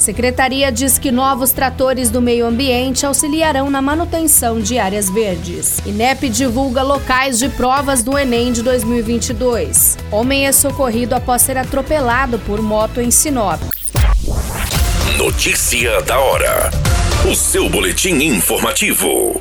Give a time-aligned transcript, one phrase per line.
[0.00, 5.78] Secretaria diz que novos tratores do meio ambiente auxiliarão na manutenção de áreas verdes.
[5.84, 9.98] INEP divulga locais de provas do Enem de 2022.
[10.10, 13.60] Homem é socorrido após ser atropelado por moto em Sinop.
[15.18, 16.70] Notícia da hora.
[17.30, 19.38] O seu boletim informativo.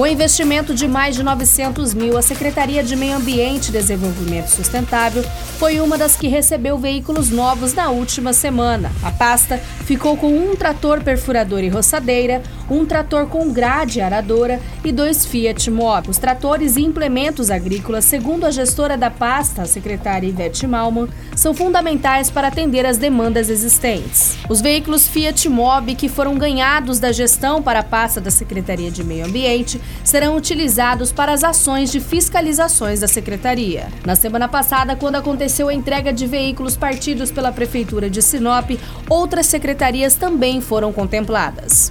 [0.00, 5.22] Com investimento de mais de 900 mil, a Secretaria de Meio Ambiente e Desenvolvimento Sustentável
[5.58, 8.90] foi uma das que recebeu veículos novos na última semana.
[9.02, 14.90] A pasta ficou com um trator perfurador e roçadeira, um trator com grade aradora e
[14.90, 16.08] dois Fiat Mobi.
[16.08, 21.52] Os tratores e implementos agrícolas, segundo a gestora da pasta, a secretária Ivete Malman, são
[21.52, 24.38] fundamentais para atender as demandas existentes.
[24.48, 29.04] Os veículos Fiat Mobi que foram ganhados da gestão para a pasta da Secretaria de
[29.04, 33.88] Meio Ambiente serão utilizados para as ações de fiscalizações da Secretaria.
[34.04, 38.70] Na semana passada, quando aconteceu a entrega de veículos partidos pela Prefeitura de Sinop,
[39.08, 41.88] outras secretarias também foram contempladas.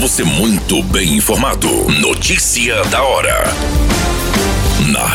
[0.00, 1.68] Você muito bem informado.
[2.00, 3.91] Notícia da hora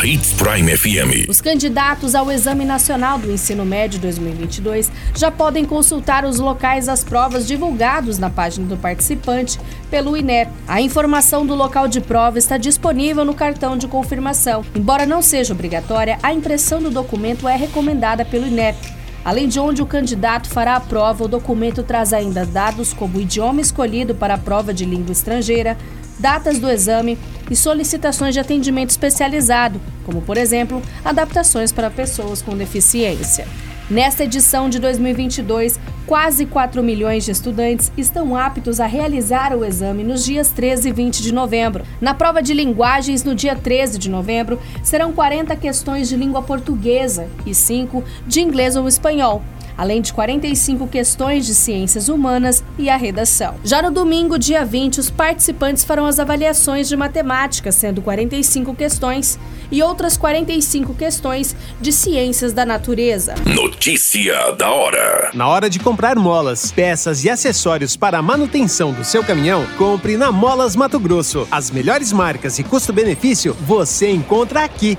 [0.04, 1.28] Hits Prime FM.
[1.28, 7.02] Os candidatos ao Exame Nacional do Ensino Médio 2022 já podem consultar os locais das
[7.02, 9.58] provas divulgados na página do participante
[9.90, 10.52] pelo INEP.
[10.68, 14.64] A informação do local de prova está disponível no cartão de confirmação.
[14.72, 18.78] Embora não seja obrigatória, a impressão do documento é recomendada pelo INEP.
[19.24, 23.20] Além de onde o candidato fará a prova, o documento traz ainda dados como o
[23.20, 25.76] idioma escolhido para a prova de língua estrangeira,
[26.18, 27.18] datas do exame
[27.50, 33.46] e solicitações de atendimento especializado, como, por exemplo, adaptações para pessoas com deficiência.
[33.90, 40.04] Nesta edição de 2022, quase 4 milhões de estudantes estão aptos a realizar o exame
[40.04, 41.84] nos dias 13 e 20 de novembro.
[41.98, 47.28] Na prova de linguagens, no dia 13 de novembro, serão 40 questões de língua portuguesa
[47.46, 49.42] e 5 de inglês ou espanhol
[49.78, 53.54] além de 45 questões de ciências humanas e a redação.
[53.62, 59.38] Já no domingo, dia 20, os participantes farão as avaliações de matemática, sendo 45 questões,
[59.70, 63.34] e outras 45 questões de ciências da natureza.
[63.46, 65.30] Notícia da hora.
[65.34, 70.16] Na hora de comprar molas, peças e acessórios para a manutenção do seu caminhão, compre
[70.16, 71.46] na Molas Mato Grosso.
[71.50, 74.98] As melhores marcas e custo-benefício você encontra aqui.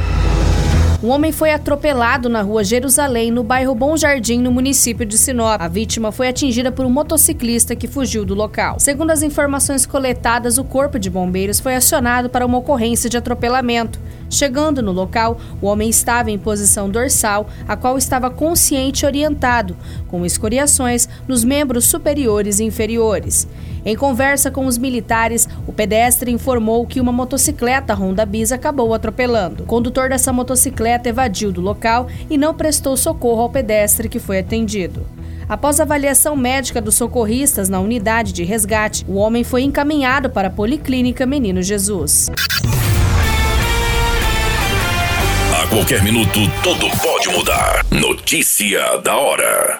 [1.03, 5.59] Um homem foi atropelado na rua Jerusalém, no bairro Bom Jardim, no município de Sinop.
[5.59, 8.79] A vítima foi atingida por um motociclista que fugiu do local.
[8.79, 13.99] Segundo as informações coletadas, o corpo de bombeiros foi acionado para uma ocorrência de atropelamento.
[14.29, 19.75] Chegando no local, o homem estava em posição dorsal, a qual estava consciente e orientado,
[20.07, 23.47] com escoriações nos membros superiores e inferiores.
[23.83, 29.63] Em conversa com os militares, o pedestre informou que uma motocicleta Honda Bis acabou atropelando.
[29.63, 34.39] O condutor dessa motocicleta evadiu do local e não prestou socorro ao pedestre que foi
[34.39, 35.05] atendido.
[35.49, 40.51] Após avaliação médica dos socorristas na unidade de resgate, o homem foi encaminhado para a
[40.51, 42.29] Policlínica Menino Jesus.
[45.53, 47.85] A qualquer minuto, tudo pode mudar.
[47.91, 49.79] Notícia da hora.